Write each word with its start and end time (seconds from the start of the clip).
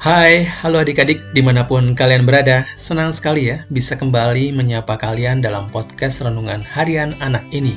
Hai, 0.00 0.48
halo 0.48 0.80
adik-adik 0.80 1.20
di 1.36 1.44
mana 1.44 1.60
pun 1.60 1.92
kalian 1.92 2.24
berada. 2.24 2.64
Senang 2.72 3.12
sekali 3.12 3.52
ya 3.52 3.68
bisa 3.68 4.00
kembali 4.00 4.48
menyapa 4.48 4.96
kalian 4.96 5.44
dalam 5.44 5.68
podcast 5.68 6.24
Renungan 6.24 6.64
Harian 6.64 7.12
Anak 7.20 7.44
ini. 7.52 7.76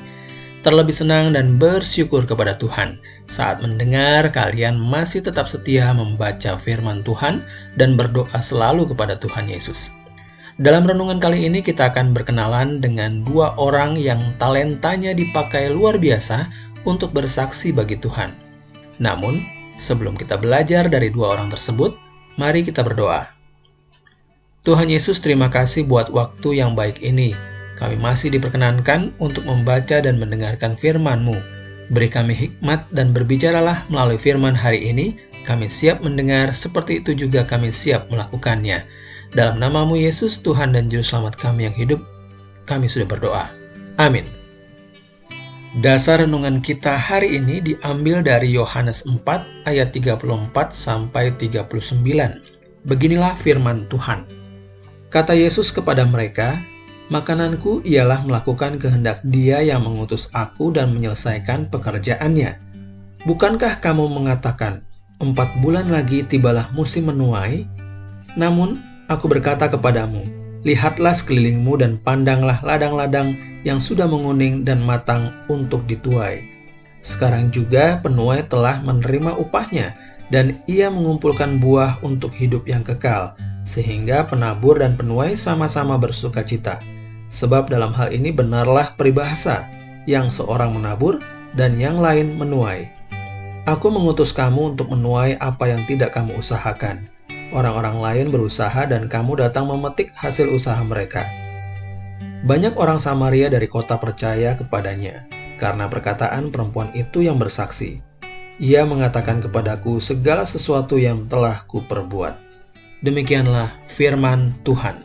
Terlebih 0.64 0.96
senang 0.96 1.36
dan 1.36 1.60
bersyukur 1.60 2.24
kepada 2.24 2.56
Tuhan 2.56 2.96
saat 3.28 3.60
mendengar 3.60 4.32
kalian 4.32 4.80
masih 4.80 5.20
tetap 5.20 5.52
setia 5.52 5.92
membaca 5.92 6.56
firman 6.56 7.04
Tuhan 7.04 7.44
dan 7.76 8.00
berdoa 8.00 8.40
selalu 8.40 8.96
kepada 8.96 9.20
Tuhan 9.20 9.52
Yesus. 9.52 9.92
Dalam 10.56 10.88
renungan 10.88 11.20
kali 11.20 11.44
ini 11.44 11.60
kita 11.60 11.92
akan 11.92 12.16
berkenalan 12.16 12.80
dengan 12.80 13.20
dua 13.28 13.52
orang 13.60 14.00
yang 14.00 14.24
talentanya 14.40 15.12
dipakai 15.12 15.76
luar 15.76 16.00
biasa 16.00 16.48
untuk 16.88 17.12
bersaksi 17.12 17.76
bagi 17.76 18.00
Tuhan. 18.00 18.32
Namun, 19.04 19.44
sebelum 19.76 20.16
kita 20.16 20.40
belajar 20.40 20.88
dari 20.88 21.12
dua 21.12 21.36
orang 21.36 21.52
tersebut, 21.52 22.03
Mari 22.36 22.66
kita 22.66 22.82
berdoa. 22.82 23.30
Tuhan 24.64 24.88
Yesus, 24.88 25.20
terima 25.20 25.52
kasih 25.52 25.86
buat 25.86 26.08
waktu 26.10 26.64
yang 26.64 26.74
baik 26.74 27.04
ini. 27.04 27.36
Kami 27.76 28.00
masih 28.00 28.32
diperkenankan 28.32 29.12
untuk 29.20 29.44
membaca 29.44 30.00
dan 30.00 30.16
mendengarkan 30.18 30.80
firman-Mu. 30.80 31.36
Beri 31.92 32.08
kami 32.08 32.32
hikmat 32.32 32.88
dan 32.96 33.12
berbicaralah 33.12 33.84
melalui 33.92 34.16
firman 34.16 34.56
hari 34.56 34.88
ini. 34.88 35.20
Kami 35.44 35.68
siap 35.68 36.00
mendengar, 36.00 36.56
seperti 36.56 37.04
itu 37.04 37.12
juga 37.12 37.44
kami 37.44 37.76
siap 37.76 38.08
melakukannya. 38.08 38.88
Dalam 39.36 39.60
namamu 39.60 40.00
Yesus, 40.00 40.40
Tuhan 40.40 40.72
dan 40.72 40.88
Juru 40.88 41.04
Selamat 41.04 41.36
kami 41.36 41.68
yang 41.68 41.76
hidup, 41.76 42.00
kami 42.64 42.88
sudah 42.88 43.10
berdoa. 43.10 43.52
Amin. 44.00 44.43
Dasar 45.74 46.22
renungan 46.22 46.62
kita 46.62 46.94
hari 46.94 47.34
ini 47.42 47.58
diambil 47.58 48.22
dari 48.22 48.54
Yohanes 48.54 49.10
4 49.10 49.66
ayat 49.66 49.90
34 49.90 50.70
sampai 50.70 51.34
39. 51.34 51.66
Beginilah 52.86 53.34
firman 53.34 53.90
Tuhan. 53.90 54.22
Kata 55.10 55.34
Yesus 55.34 55.74
kepada 55.74 56.06
mereka, 56.06 56.62
"Makananku 57.10 57.82
ialah 57.90 58.22
melakukan 58.22 58.78
kehendak 58.78 59.26
Dia 59.26 59.66
yang 59.66 59.82
mengutus 59.82 60.30
aku 60.38 60.70
dan 60.70 60.94
menyelesaikan 60.94 61.74
pekerjaannya. 61.74 62.54
Bukankah 63.26 63.82
kamu 63.82 64.14
mengatakan, 64.14 64.86
empat 65.18 65.58
bulan 65.58 65.90
lagi 65.90 66.22
tibalah 66.22 66.70
musim 66.78 67.10
menuai? 67.10 67.66
Namun, 68.38 68.78
aku 69.10 69.26
berkata 69.26 69.74
kepadamu, 69.74 70.22
lihatlah 70.64 71.12
sekelilingmu 71.12 71.80
dan 71.80 72.00
pandanglah 72.00 72.60
ladang-ladang 72.64 73.36
yang 73.68 73.80
sudah 73.80 74.08
menguning 74.08 74.64
dan 74.64 74.84
matang 74.84 75.32
untuk 75.48 75.84
dituai. 75.88 76.44
Sekarang 77.04 77.52
juga 77.52 78.00
penuai 78.00 78.48
telah 78.48 78.80
menerima 78.80 79.36
upahnya, 79.36 79.92
dan 80.32 80.56
ia 80.66 80.88
mengumpulkan 80.88 81.60
buah 81.60 82.00
untuk 82.00 82.32
hidup 82.32 82.64
yang 82.64 82.82
kekal, 82.82 83.36
sehingga 83.68 84.24
penabur 84.24 84.80
dan 84.80 84.96
penuai 84.96 85.36
sama-sama 85.36 86.00
bersuka 86.00 86.44
cita. 86.44 86.80
Sebab 87.28 87.68
dalam 87.68 87.92
hal 87.92 88.16
ini 88.16 88.32
benarlah 88.32 88.96
peribahasa, 88.96 89.68
yang 90.08 90.32
seorang 90.32 90.76
menabur 90.76 91.20
dan 91.56 91.76
yang 91.80 92.00
lain 92.00 92.36
menuai. 92.40 92.88
Aku 93.64 93.88
mengutus 93.88 94.36
kamu 94.36 94.76
untuk 94.76 94.92
menuai 94.92 95.40
apa 95.40 95.72
yang 95.72 95.80
tidak 95.88 96.12
kamu 96.12 96.36
usahakan. 96.36 97.13
Orang-orang 97.52 98.00
lain 98.00 98.28
berusaha 98.32 98.88
dan 98.88 99.12
kamu 99.12 99.44
datang 99.44 99.68
memetik 99.68 100.16
hasil 100.16 100.48
usaha 100.48 100.80
mereka. 100.86 101.28
Banyak 102.44 102.80
orang 102.80 103.00
Samaria 103.00 103.52
dari 103.52 103.68
kota 103.68 104.00
percaya 104.00 104.56
kepadanya, 104.56 105.28
karena 105.60 105.92
perkataan 105.92 106.52
perempuan 106.52 106.92
itu 106.96 107.24
yang 107.24 107.36
bersaksi. 107.36 108.00
Ia 108.62 108.88
mengatakan 108.88 109.44
kepadaku 109.44 110.00
segala 110.00 110.48
sesuatu 110.48 110.96
yang 110.96 111.28
telah 111.28 111.66
kuperbuat. 111.68 112.36
Demikianlah 113.04 113.76
firman 113.92 114.56
Tuhan. 114.64 115.02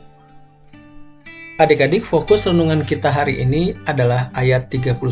Adik-adik, 1.59 2.07
fokus 2.07 2.47
renungan 2.47 2.87
kita 2.87 3.11
hari 3.11 3.43
ini 3.43 3.75
adalah 3.91 4.31
ayat 4.39 4.71
39 4.71 5.03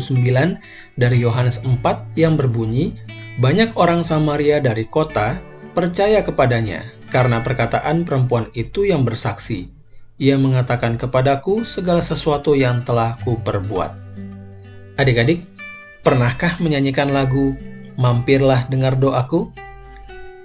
dari 0.95 1.17
Yohanes 1.19 1.59
4 1.59 1.83
yang 2.15 2.39
berbunyi, 2.39 2.95
Banyak 3.37 3.77
orang 3.77 4.01
Samaria 4.01 4.57
dari 4.57 4.89
kota 4.89 5.37
percaya 5.77 6.25
kepadanya 6.25 6.96
karena 7.07 7.43
perkataan 7.43 8.03
perempuan 8.03 8.51
itu 8.53 8.83
yang 8.87 9.07
bersaksi. 9.07 9.71
Ia 10.17 10.35
mengatakan 10.35 10.97
kepadaku 10.97 11.61
segala 11.61 12.01
sesuatu 12.01 12.57
yang 12.57 12.81
telah 12.81 13.15
kuperbuat. 13.21 13.91
Adik-adik, 14.97 15.45
pernahkah 16.01 16.57
menyanyikan 16.57 17.13
lagu 17.13 17.53
Mampirlah 17.97 18.69
dengar 18.69 18.93
doaku? 18.93 19.49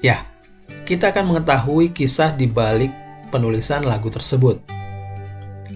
Ya, 0.00 0.24
kita 0.88 1.12
akan 1.12 1.36
mengetahui 1.36 1.92
kisah 1.92 2.32
di 2.32 2.48
balik 2.48 2.88
penulisan 3.28 3.84
lagu 3.84 4.08
tersebut. 4.08 4.56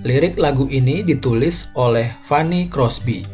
Lirik 0.01 0.41
lagu 0.41 0.65
ini 0.73 1.05
ditulis 1.05 1.69
oleh 1.77 2.17
Fanny 2.25 2.73
Crosby. 2.73 3.29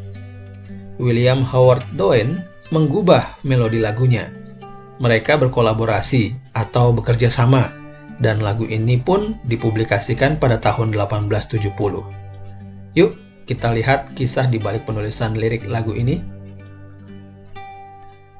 William 0.98 1.46
Howard 1.46 1.86
Doen 1.94 2.42
menggubah 2.74 3.38
melodi 3.46 3.78
lagunya. 3.78 4.41
Mereka 5.02 5.34
berkolaborasi 5.34 6.54
atau 6.54 6.94
bekerja 6.94 7.26
sama 7.26 7.74
dan 8.22 8.38
lagu 8.38 8.62
ini 8.70 9.02
pun 9.02 9.34
dipublikasikan 9.50 10.38
pada 10.38 10.62
tahun 10.62 10.94
1870. 10.94 11.74
Yuk, 12.94 13.10
kita 13.42 13.74
lihat 13.74 14.14
kisah 14.14 14.46
di 14.46 14.62
balik 14.62 14.86
penulisan 14.86 15.34
lirik 15.34 15.66
lagu 15.66 15.90
ini. 15.90 16.22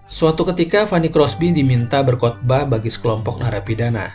Suatu 0.07 0.47
ketika 0.47 0.87
Fanny 0.87 1.11
Crosby 1.11 1.51
diminta 1.51 1.99
berkhotbah 2.07 2.71
bagi 2.71 2.95
sekelompok 2.95 3.43
narapidana. 3.43 4.15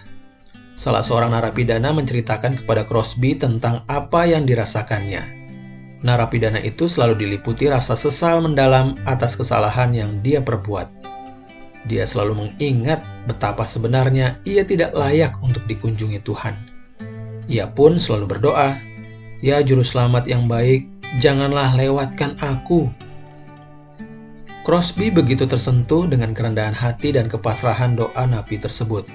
Salah 0.79 1.03
seorang 1.03 1.35
narapidana 1.35 1.91
menceritakan 1.91 2.63
kepada 2.63 2.87
Crosby 2.87 3.35
tentang 3.35 3.83
apa 3.91 4.23
yang 4.23 4.47
dirasakannya. 4.47 5.25
Narapidana 6.05 6.61
itu 6.61 6.85
selalu 6.85 7.27
diliputi 7.27 7.65
rasa 7.67 7.97
sesal 7.97 8.45
mendalam 8.45 8.93
atas 9.03 9.33
kesalahan 9.33 9.91
yang 9.91 10.21
dia 10.21 10.39
perbuat. 10.39 10.96
Dia 11.87 12.03
selalu 12.03 12.47
mengingat 12.47 12.99
betapa 13.25 13.63
sebenarnya 13.63 14.35
ia 14.43 14.67
tidak 14.67 14.91
layak 14.91 15.39
untuk 15.39 15.63
dikunjungi 15.71 16.19
Tuhan. 16.19 16.55
Ia 17.47 17.71
pun 17.71 17.95
selalu 17.95 18.37
berdoa, 18.37 18.75
"Ya 19.39 19.63
Juru 19.63 19.87
Selamat 19.87 20.27
yang 20.27 20.51
baik, 20.51 20.83
janganlah 21.23 21.71
lewatkan 21.79 22.35
aku." 22.43 22.91
Crosby 24.67 25.07
begitu 25.07 25.47
tersentuh 25.47 26.11
dengan 26.11 26.35
kerendahan 26.35 26.75
hati 26.75 27.15
dan 27.15 27.31
kepasrahan 27.31 27.95
doa 27.95 28.27
nabi 28.27 28.59
tersebut. 28.59 29.07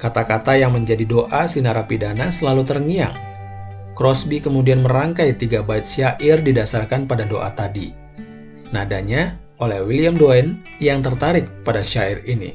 Kata-kata 0.00 0.56
yang 0.56 0.72
menjadi 0.72 1.04
doa 1.04 1.44
si 1.44 1.60
narapidana 1.60 2.32
selalu 2.32 2.64
terngiang. 2.64 3.12
Crosby 3.92 4.40
kemudian 4.40 4.80
merangkai 4.80 5.36
tiga 5.36 5.60
bait 5.60 5.84
syair 5.84 6.40
didasarkan 6.40 7.04
pada 7.04 7.28
doa 7.28 7.52
tadi. 7.52 7.92
Nadanya 8.72 9.36
oleh 9.58 9.82
William 9.82 10.14
Doen 10.14 10.58
yang 10.78 11.02
tertarik 11.02 11.46
pada 11.66 11.82
syair 11.82 12.22
ini. 12.26 12.54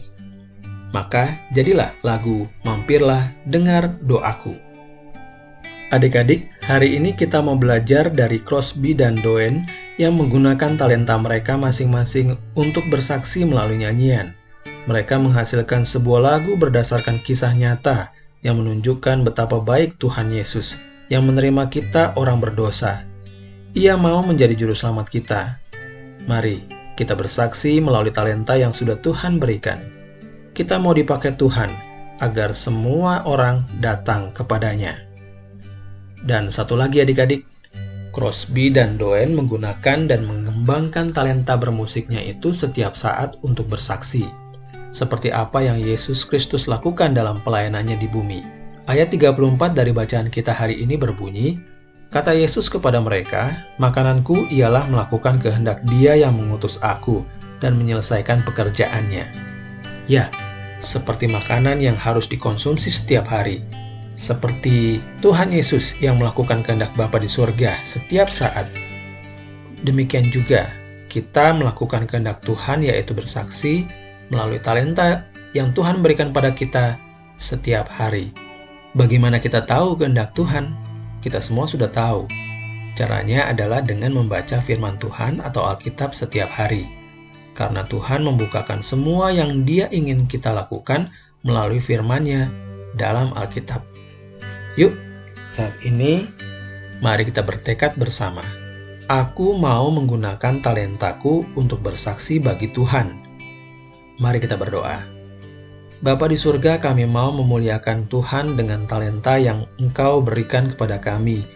Maka 0.94 1.36
jadilah 1.52 1.91
lagu 2.06 2.46
Mampirlah 2.64 3.25
Dengar 3.50 3.97
Doaku. 4.06 4.53
Adik-adik, 5.94 6.50
hari 6.66 6.97
ini 6.97 7.13
kita 7.13 7.38
mau 7.42 7.53
belajar 7.53 8.09
dari 8.09 8.42
Crosby 8.42 8.97
dan 8.97 9.13
Doen 9.22 9.66
yang 10.02 10.18
menggunakan 10.18 10.74
talenta 10.74 11.13
mereka 11.22 11.53
masing-masing 11.53 12.33
untuk 12.57 12.86
bersaksi 12.89 13.45
melalui 13.45 13.86
nyanyian. 13.86 14.33
Mereka 14.89 15.22
menghasilkan 15.22 15.86
sebuah 15.86 16.22
lagu 16.22 16.57
berdasarkan 16.57 17.22
kisah 17.22 17.54
nyata 17.54 18.10
yang 18.42 18.60
menunjukkan 18.60 19.22
betapa 19.22 19.62
baik 19.62 20.01
Tuhan 20.01 20.33
Yesus 20.33 20.81
yang 21.13 21.30
menerima 21.30 21.69
kita 21.69 22.18
orang 22.18 22.42
berdosa. 22.42 23.06
Ia 23.78 23.98
mau 23.98 24.22
menjadi 24.25 24.54
juru 24.57 24.74
selamat 24.74 25.07
kita. 25.13 25.42
Mari 26.25 26.82
kita 26.94 27.18
bersaksi 27.18 27.81
melalui 27.81 28.13
talenta 28.13 28.54
yang 28.54 28.69
sudah 28.69 28.98
Tuhan 29.01 29.42
berikan. 29.42 29.81
Kita 30.54 30.78
mau 30.78 30.94
dipakai 30.94 31.34
Tuhan 31.34 31.69
agar 32.22 32.54
semua 32.54 33.25
orang 33.25 33.66
datang 33.81 34.30
kepadanya. 34.31 35.01
Dan 36.24 36.54
satu 36.54 36.78
lagi 36.78 37.01
adik-adik, 37.01 37.44
Crosby 38.13 38.69
dan 38.69 38.95
Doen 39.01 39.34
menggunakan 39.34 40.06
dan 40.06 40.22
mengembangkan 40.30 41.10
talenta 41.10 41.57
bermusiknya 41.57 42.22
itu 42.22 42.54
setiap 42.54 42.94
saat 42.94 43.42
untuk 43.42 43.66
bersaksi. 43.74 44.30
Seperti 44.94 45.34
apa 45.34 45.66
yang 45.66 45.81
Yesus 45.81 46.22
Kristus 46.22 46.69
lakukan 46.69 47.18
dalam 47.18 47.42
pelayanannya 47.42 47.98
di 47.98 48.06
bumi. 48.06 48.40
Ayat 48.86 49.10
34 49.10 49.74
dari 49.74 49.90
bacaan 49.90 50.30
kita 50.30 50.54
hari 50.54 50.78
ini 50.86 50.94
berbunyi, 50.94 51.57
Kata 52.13 52.30
Yesus 52.30 52.69
kepada 52.69 53.01
mereka, 53.01 53.65
"Makananku 53.81 54.45
ialah 54.54 54.86
melakukan 54.86 55.42
kehendak 55.42 55.81
Dia 55.89 56.13
yang 56.13 56.38
mengutus 56.38 56.77
Aku 56.86 57.25
dan 57.57 57.74
menyelesaikan 57.74 58.45
pekerjaannya." 58.45 59.25
Ya, 60.06 60.30
seperti 60.77 61.25
makanan 61.25 61.81
yang 61.81 61.98
harus 61.98 62.30
dikonsumsi 62.30 62.94
setiap 62.94 63.25
hari, 63.33 63.65
seperti 64.13 65.01
Tuhan 65.25 65.50
Yesus 65.57 65.98
yang 66.06 66.21
melakukan 66.21 66.62
kehendak 66.62 66.94
Bapa 66.94 67.18
di 67.18 67.25
surga 67.25 67.81
setiap 67.81 68.30
saat. 68.30 68.69
Demikian 69.81 70.30
juga 70.30 70.69
kita 71.09 71.50
melakukan 71.57 72.06
kehendak 72.06 72.45
Tuhan 72.45 72.86
yaitu 72.86 73.18
bersaksi 73.18 73.89
melalui 74.30 74.62
talenta 74.62 75.25
yang 75.57 75.74
Tuhan 75.74 76.06
berikan 76.06 76.30
pada 76.30 76.54
kita 76.54 76.94
setiap 77.42 77.89
hari. 77.89 78.30
Bagaimana 78.94 79.42
kita 79.42 79.66
tahu 79.66 79.98
kehendak 79.98 80.38
Tuhan? 80.38 80.82
Kita 81.24 81.40
semua 81.40 81.64
sudah 81.72 81.88
tahu. 81.88 82.28
Caranya 83.00 83.48
adalah 83.48 83.80
dengan 83.80 84.12
membaca 84.12 84.60
firman 84.60 85.00
Tuhan 85.00 85.40
atau 85.40 85.64
Alkitab 85.64 86.12
setiap 86.12 86.52
hari. 86.52 86.84
Karena 87.56 87.88
Tuhan 87.88 88.28
membukakan 88.28 88.84
semua 88.84 89.31
yang 89.31 89.64
dia 89.64 89.88
ingin 89.88 90.28
kita 90.28 90.52
lakukan 90.52 91.10
melalui 91.48 91.80
firman-Nya 91.80 92.52
dalam 93.00 93.31
Alkitab. 93.34 93.81
Yuk, 94.75 94.92
saat 95.50 95.74
ini 95.88 96.28
mari 97.00 97.24
kita 97.24 97.40
bertekad 97.42 97.96
bersama. 97.96 98.44
Aku 99.08 99.56
mau 99.56 99.88
menggunakan 99.94 100.60
talentaku 100.60 101.48
untuk 101.56 101.80
bersaksi 101.80 102.44
bagi 102.44 102.68
Tuhan. 102.74 103.16
Mari 104.19 104.44
kita 104.44 104.60
berdoa. 104.60 105.12
Bapa 106.04 106.28
di 106.28 106.36
surga, 106.36 106.84
kami 106.84 107.08
mau 107.08 107.32
memuliakan 107.32 108.12
Tuhan 108.12 108.60
dengan 108.60 108.84
talenta 108.84 109.40
yang 109.40 109.64
Engkau 109.80 110.20
berikan 110.20 110.68
kepada 110.68 111.00
kami. 111.00 111.48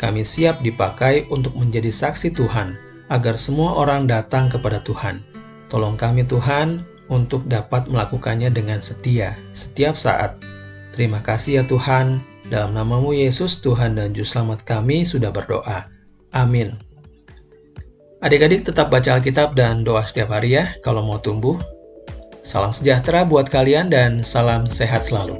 Kami 0.00 0.24
siap 0.24 0.64
dipakai 0.64 1.28
untuk 1.28 1.52
menjadi 1.52 1.92
saksi 1.92 2.32
Tuhan, 2.32 2.80
agar 3.12 3.36
semua 3.36 3.76
orang 3.76 4.08
datang 4.08 4.48
kepada 4.48 4.80
Tuhan. 4.80 5.20
Tolong 5.68 6.00
kami 6.00 6.24
Tuhan 6.24 6.88
untuk 7.12 7.44
dapat 7.44 7.92
melakukannya 7.92 8.48
dengan 8.48 8.80
setia, 8.80 9.36
setiap 9.52 10.00
saat. 10.00 10.40
Terima 10.96 11.20
kasih 11.20 11.60
ya 11.60 11.64
Tuhan, 11.68 12.24
dalam 12.48 12.72
namamu 12.72 13.12
Yesus 13.12 13.60
Tuhan 13.60 14.00
dan 14.00 14.16
Juru 14.16 14.24
Selamat 14.24 14.64
kami 14.64 15.04
sudah 15.04 15.28
berdoa. 15.28 15.92
Amin. 16.32 16.72
Adik-adik 18.24 18.64
tetap 18.64 18.88
baca 18.88 19.20
Alkitab 19.20 19.52
dan 19.52 19.84
doa 19.84 20.08
setiap 20.08 20.32
hari 20.32 20.56
ya 20.56 20.72
kalau 20.80 21.04
mau 21.04 21.20
tumbuh 21.20 21.60
Salam 22.40 22.72
sejahtera 22.72 23.28
buat 23.28 23.52
kalian 23.52 23.92
dan 23.92 24.24
salam 24.24 24.64
sehat 24.64 25.04
selalu. 25.04 25.36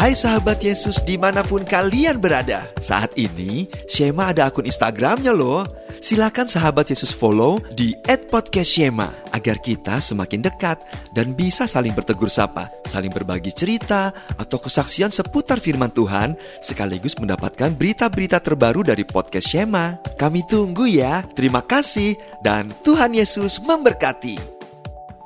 Hai 0.00 0.16
sahabat 0.16 0.64
Yesus 0.64 1.04
di 1.04 1.20
mana 1.20 1.44
pun 1.44 1.60
kalian 1.60 2.24
berada 2.24 2.72
Saat 2.80 3.20
ini 3.20 3.68
Shema 3.84 4.32
ada 4.32 4.48
akun 4.48 4.64
Instagramnya 4.64 5.36
loh 5.36 5.68
silakan 6.02 6.50
sahabat 6.50 6.90
Yesus 6.90 7.14
follow 7.14 7.62
di 7.78 7.94
@podcastshema 8.04 9.12
agar 9.30 9.62
kita 9.62 10.02
semakin 10.02 10.42
dekat 10.42 10.82
dan 11.14 11.32
bisa 11.38 11.70
saling 11.70 11.94
bertegur 11.94 12.26
sapa, 12.26 12.66
saling 12.88 13.14
berbagi 13.14 13.54
cerita 13.54 14.10
atau 14.34 14.58
kesaksian 14.58 15.14
seputar 15.14 15.62
firman 15.62 15.94
Tuhan 15.94 16.34
sekaligus 16.58 17.14
mendapatkan 17.20 17.70
berita-berita 17.76 18.42
terbaru 18.42 18.82
dari 18.82 19.06
podcast 19.06 19.46
Shema. 19.46 20.02
Kami 20.18 20.42
tunggu 20.50 20.90
ya. 20.90 21.22
Terima 21.38 21.62
kasih 21.62 22.18
dan 22.42 22.66
Tuhan 22.82 23.14
Yesus 23.14 23.62
memberkati. 23.62 24.36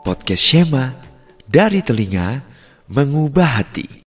Podcast 0.04 0.44
Shema 0.44 0.92
dari 1.48 1.80
telinga 1.80 2.44
mengubah 2.92 3.64
hati. 3.64 4.03